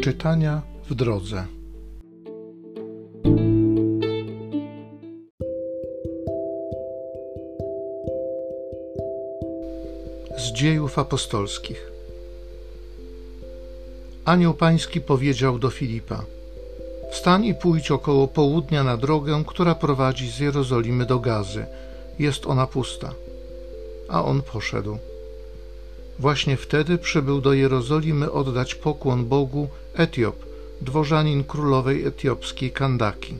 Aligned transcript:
Czytania 0.00 0.62
w 0.90 0.94
drodze. 0.94 1.46
Z 10.38 10.52
dziejów 10.52 10.98
apostolskich. 10.98 11.92
Anioł 14.24 14.54
Pański 14.54 15.00
powiedział 15.00 15.58
do 15.58 15.70
Filipa: 15.70 16.24
Wstań 17.10 17.44
i 17.44 17.54
pójdź 17.54 17.90
około 17.90 18.28
południa 18.28 18.84
na 18.84 18.96
drogę, 18.96 19.44
która 19.46 19.74
prowadzi 19.74 20.30
z 20.30 20.38
Jerozolimy 20.38 21.06
do 21.06 21.18
Gazy. 21.18 21.66
Jest 22.18 22.46
ona 22.46 22.66
pusta. 22.66 23.14
A 24.08 24.24
on 24.24 24.42
poszedł. 24.42 24.98
Właśnie 26.20 26.56
wtedy 26.56 26.98
przybył 26.98 27.40
do 27.40 27.52
Jerozolimy 27.52 28.32
oddać 28.32 28.74
pokłon 28.74 29.26
Bogu 29.26 29.68
Etiop, 29.94 30.36
dworzanin 30.80 31.44
królowej 31.44 32.06
etiopskiej 32.06 32.70
Kandaki, 32.70 33.34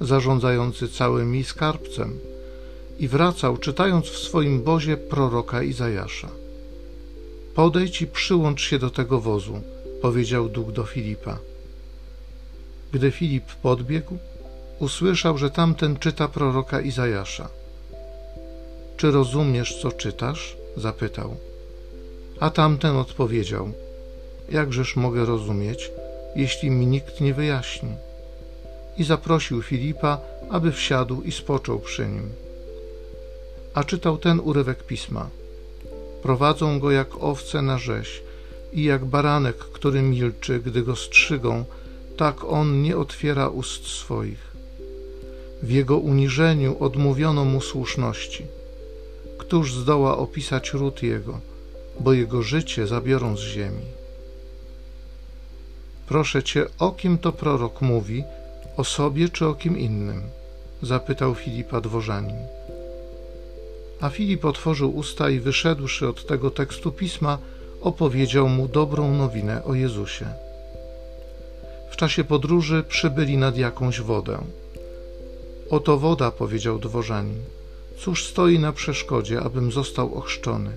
zarządzający 0.00 0.88
całym 0.88 1.34
jej 1.34 1.44
skarbcem, 1.44 2.18
i 2.98 3.08
wracał, 3.08 3.56
czytając 3.56 4.06
w 4.06 4.18
swoim 4.18 4.62
bozie 4.62 4.96
proroka 4.96 5.62
Izajasza. 5.62 6.28
Podejdź 7.54 8.02
i 8.02 8.06
przyłącz 8.06 8.62
się 8.62 8.78
do 8.78 8.90
tego 8.90 9.20
wozu, 9.20 9.60
powiedział 10.02 10.48
duch 10.48 10.72
do 10.72 10.84
Filipa. 10.84 11.38
Gdy 12.92 13.10
Filip 13.10 13.44
podbiegł, 13.62 14.18
usłyszał, 14.78 15.38
że 15.38 15.50
tamten 15.50 15.96
czyta 15.96 16.28
proroka 16.28 16.80
Izajasza. 16.80 17.48
Czy 18.96 19.10
rozumiesz, 19.10 19.78
co 19.82 19.92
czytasz? 19.92 20.56
zapytał. 20.76 21.36
A 22.40 22.50
tamten 22.50 22.96
odpowiedział: 22.96 23.72
Jakżeż 24.48 24.96
mogę 24.96 25.24
rozumieć, 25.24 25.90
jeśli 26.36 26.70
mi 26.70 26.86
nikt 26.86 27.20
nie 27.20 27.34
wyjaśni? 27.34 27.90
I 28.98 29.04
zaprosił 29.04 29.62
Filipa, 29.62 30.20
aby 30.50 30.72
wsiadł 30.72 31.22
i 31.22 31.32
spoczął 31.32 31.78
przy 31.78 32.08
nim. 32.08 32.30
A 33.74 33.84
czytał 33.84 34.18
ten 34.18 34.40
urywek 34.40 34.82
pisma: 34.82 35.30
Prowadzą 36.22 36.80
go 36.80 36.90
jak 36.90 37.22
owce 37.22 37.62
na 37.62 37.78
rzeź, 37.78 38.22
i 38.72 38.84
jak 38.84 39.04
baranek, 39.04 39.56
który 39.56 40.02
milczy, 40.02 40.60
gdy 40.60 40.82
go 40.82 40.96
strzygą, 40.96 41.64
tak 42.16 42.44
on 42.44 42.82
nie 42.82 42.96
otwiera 42.96 43.48
ust 43.48 43.86
swoich. 43.86 44.56
W 45.62 45.70
jego 45.70 45.98
uniżeniu 45.98 46.76
odmówiono 46.80 47.44
mu 47.44 47.60
słuszności. 47.60 48.46
Któż 49.38 49.74
zdoła 49.74 50.18
opisać 50.18 50.72
ród 50.72 51.02
jego? 51.02 51.40
Bo 52.00 52.12
jego 52.12 52.42
życie 52.42 52.86
zabiorą 52.86 53.36
z 53.36 53.40
ziemi. 53.40 53.84
Proszę 56.08 56.42
cię, 56.42 56.66
o 56.78 56.90
kim 56.90 57.18
to 57.18 57.32
prorok 57.32 57.82
mówi, 57.82 58.24
o 58.76 58.84
sobie 58.84 59.28
czy 59.28 59.46
o 59.46 59.54
kim 59.54 59.78
innym? 59.78 60.22
zapytał 60.82 61.34
Filipa 61.34 61.80
dworzanin. 61.80 62.36
A 64.00 64.08
Filip 64.08 64.44
otworzył 64.44 64.96
usta 64.96 65.30
i 65.30 65.40
wyszedłszy 65.40 66.08
od 66.08 66.26
tego 66.26 66.50
tekstu 66.50 66.92
pisma, 66.92 67.38
opowiedział 67.80 68.48
mu 68.48 68.68
dobrą 68.68 69.14
nowinę 69.14 69.64
o 69.64 69.74
Jezusie. 69.74 70.26
W 71.90 71.96
czasie 71.96 72.24
podróży 72.24 72.84
przybyli 72.88 73.36
nad 73.36 73.56
jakąś 73.56 74.00
wodę. 74.00 74.38
Oto 75.70 75.98
woda, 75.98 76.30
powiedział 76.30 76.78
dworzanin. 76.78 77.42
Cóż 77.98 78.26
stoi 78.26 78.58
na 78.58 78.72
przeszkodzie, 78.72 79.40
abym 79.40 79.72
został 79.72 80.14
ochrzczony? 80.14 80.70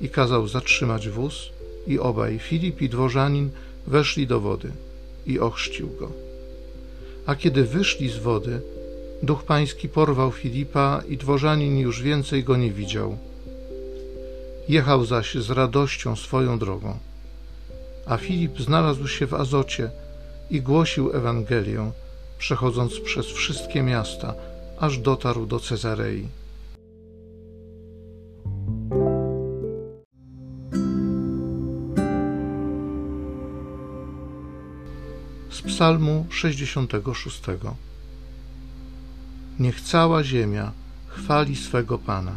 I 0.00 0.08
kazał 0.08 0.48
zatrzymać 0.48 1.08
wóz 1.08 1.50
i 1.86 1.98
obaj, 1.98 2.38
Filip 2.38 2.82
i 2.82 2.88
dworzanin, 2.88 3.50
weszli 3.86 4.26
do 4.26 4.40
wody 4.40 4.70
i 5.26 5.38
ochrzcił 5.38 5.88
go. 5.98 6.10
A 7.26 7.34
kiedy 7.34 7.64
wyszli 7.64 8.10
z 8.10 8.18
wody, 8.18 8.60
duch 9.22 9.42
pański 9.42 9.88
porwał 9.88 10.30
Filipa 10.30 11.02
i 11.08 11.16
dworzanin 11.16 11.78
już 11.78 12.02
więcej 12.02 12.44
go 12.44 12.56
nie 12.56 12.72
widział. 12.72 13.18
Jechał 14.68 15.04
zaś 15.04 15.34
z 15.34 15.50
radością 15.50 16.16
swoją 16.16 16.58
drogą. 16.58 16.98
A 18.06 18.16
Filip 18.16 18.60
znalazł 18.60 19.08
się 19.08 19.26
w 19.26 19.34
Azocie 19.34 19.90
i 20.50 20.60
głosił 20.60 21.12
Ewangelię, 21.12 21.90
przechodząc 22.38 23.00
przez 23.00 23.26
wszystkie 23.26 23.82
miasta, 23.82 24.34
aż 24.78 24.98
dotarł 24.98 25.46
do 25.46 25.60
Cezarei. 25.60 26.28
Psalmu 35.66 36.26
66. 36.30 37.42
Niech 39.58 39.80
cała 39.80 40.24
ziemia 40.24 40.72
chwali 41.08 41.56
swego 41.56 41.98
Pana. 41.98 42.32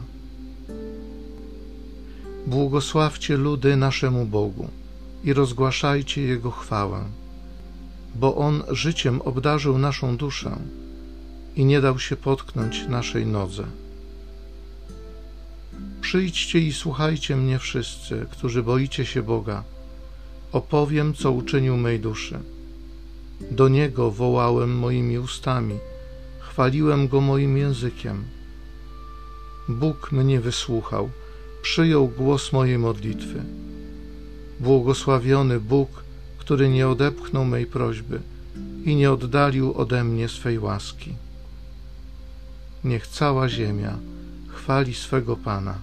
Błogosławcie 2.48 3.38
ludy 3.38 3.76
naszemu 3.76 4.26
Bogu 4.26 4.70
i 5.24 5.34
rozgłaszajcie 5.34 6.22
Jego 6.22 6.52
chwałę, 6.52 7.04
bo 8.16 8.36
On 8.36 8.64
życiem 8.70 9.22
obdarzył 9.22 9.78
naszą 9.78 10.18
duszę 10.18 10.58
i 11.56 11.66
nie 11.66 11.82
dał 11.82 12.00
się 12.00 12.16
potknąć 12.16 12.88
naszej 12.88 13.26
nodze. 13.26 13.64
Przyjdźcie 16.02 16.60
i 16.60 16.74
słuchajcie 16.74 17.36
mnie 17.36 17.60
wszyscy, 17.60 18.26
którzy 18.32 18.64
boicie 18.64 19.06
się 19.06 19.24
Boga. 19.24 19.64
Opowiem, 20.52 21.14
co 21.14 21.32
uczynił 21.32 21.78
mej 21.78 22.00
duszy 22.00 22.40
do 23.52 23.70
Niego 23.70 24.12
wołałem 24.12 24.78
moimi 24.78 25.20
ustami, 25.20 25.80
chwaliłem 26.40 27.08
Go 27.08 27.22
moim 27.22 27.58
językiem. 27.58 28.24
Bóg 29.70 30.12
mnie 30.12 30.42
wysłuchał, 30.42 31.10
przyjął 31.62 32.08
głos 32.08 32.54
mojej 32.54 32.78
modlitwy. 32.78 33.44
Błogosławiony 34.60 35.60
Bóg, 35.60 35.90
który 36.38 36.70
nie 36.70 36.88
odepchnął 36.88 37.46
mej 37.46 37.66
prośby 37.66 38.22
i 38.86 38.96
nie 38.96 39.12
oddalił 39.12 39.74
ode 39.74 40.04
mnie 40.04 40.30
swej 40.30 40.60
łaski. 40.60 41.16
Niech 42.84 43.08
cała 43.08 43.50
ziemia 43.50 43.98
chwali 44.48 44.94
swego 44.94 45.36
Pana. 45.36 45.78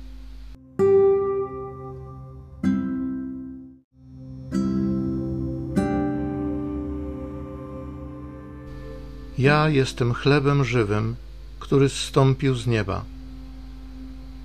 Ja 9.39 9.69
jestem 9.69 10.15
chlebem 10.15 10.65
żywym, 10.65 11.17
który 11.59 11.89
zstąpił 11.89 12.55
z 12.55 12.67
nieba. 12.67 13.05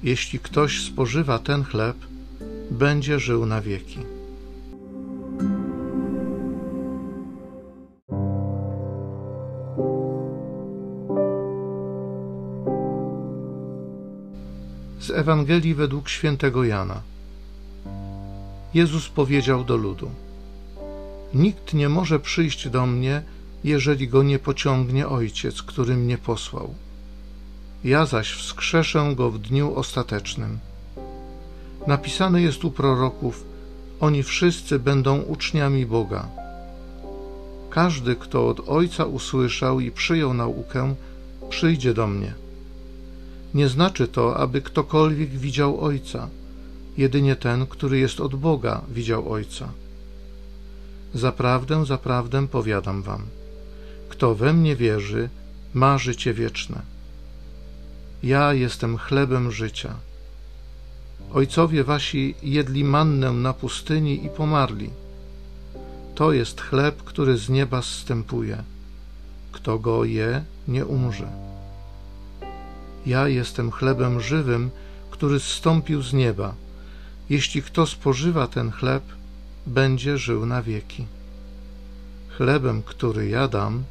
Jeśli 0.03 0.39
ktoś 0.39 0.81
spożywa 0.81 1.39
ten 1.39 1.63
chleb, 1.63 1.97
będzie 2.71 3.19
żył 3.19 3.45
na 3.45 3.61
wieki. 3.61 3.99
Z 14.99 15.09
Ewangelii 15.11 15.75
według 15.75 16.09
świętego 16.09 16.63
Jana. 16.63 17.01
Jezus 18.73 19.09
powiedział 19.09 19.63
do 19.63 19.77
ludu: 19.77 20.09
Nikt 21.33 21.73
nie 21.73 21.89
może 21.89 22.19
przyjść 22.19 22.69
do 22.69 22.85
mnie, 22.85 23.23
jeżeli 23.63 24.07
go 24.07 24.23
nie 24.23 24.39
pociągnie 24.39 25.07
Ojciec, 25.07 25.61
który 25.61 25.97
mnie 25.97 26.17
posłał. 26.17 26.73
Ja 27.83 28.05
zaś 28.05 28.31
wskrzeszę 28.31 29.13
go 29.15 29.31
w 29.31 29.39
dniu 29.39 29.75
ostatecznym. 29.75 30.59
Napisane 31.87 32.41
jest 32.41 32.65
u 32.65 32.71
proroków: 32.71 33.43
Oni 33.99 34.23
wszyscy 34.23 34.79
będą 34.79 35.19
uczniami 35.21 35.85
Boga. 35.85 36.27
Każdy, 37.69 38.15
kto 38.15 38.47
od 38.47 38.69
Ojca 38.69 39.05
usłyszał 39.05 39.79
i 39.79 39.91
przyjął 39.91 40.33
naukę, 40.33 40.95
przyjdzie 41.49 41.93
do 41.93 42.07
mnie. 42.07 42.33
Nie 43.53 43.67
znaczy 43.67 44.07
to, 44.07 44.37
aby 44.37 44.61
ktokolwiek 44.61 45.29
widział 45.29 45.81
Ojca, 45.81 46.29
jedynie 46.97 47.35
ten, 47.35 47.67
który 47.67 47.99
jest 47.99 48.19
od 48.19 48.35
Boga, 48.35 48.81
widział 48.89 49.31
Ojca. 49.31 49.69
Zaprawdę, 51.13 51.85
zaprawdę 51.85 52.47
powiadam 52.47 53.01
wam 53.01 53.38
kto 54.19 54.35
we 54.35 54.53
mnie 54.53 54.75
wierzy, 54.75 55.29
ma 55.73 55.97
życie 55.97 56.33
wieczne. 56.33 56.81
Ja 58.23 58.53
jestem 58.53 58.97
chlebem 58.97 59.51
życia. 59.51 59.95
Ojcowie 61.33 61.83
wasi 61.83 62.35
jedli 62.43 62.83
mannę 62.83 63.31
na 63.31 63.53
pustyni 63.53 64.25
i 64.25 64.29
pomarli. 64.29 64.89
To 66.15 66.31
jest 66.33 66.61
chleb, 66.61 67.03
który 67.03 67.37
z 67.37 67.49
nieba 67.49 67.81
zstępuje. 67.81 68.63
Kto 69.51 69.79
go 69.79 70.03
je, 70.03 70.43
nie 70.67 70.85
umrze. 70.85 71.27
Ja 73.05 73.27
jestem 73.27 73.71
chlebem 73.71 74.21
żywym, 74.21 74.69
który 75.11 75.39
zstąpił 75.39 76.01
z 76.01 76.13
nieba. 76.13 76.55
Jeśli 77.29 77.63
kto 77.63 77.85
spożywa 77.85 78.47
ten 78.47 78.71
chleb, 78.71 79.03
będzie 79.67 80.17
żył 80.17 80.45
na 80.45 80.61
wieki. 80.61 81.05
Chlebem, 82.37 82.83
który 82.83 83.29
jadam, 83.29 83.83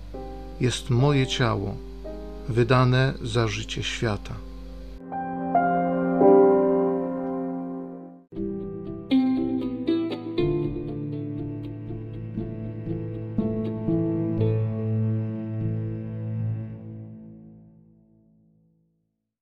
jest 0.60 0.90
moje 0.90 1.26
ciało, 1.26 1.76
wydane 2.48 3.14
za 3.22 3.48
życie 3.48 3.82
świata. 3.82 4.47